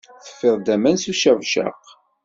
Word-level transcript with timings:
Teffi-d 0.25 0.67
aman 0.75 0.97
s 1.03 1.05
ucabcaq. 1.11 1.83